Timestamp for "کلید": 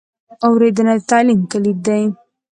1.51-1.77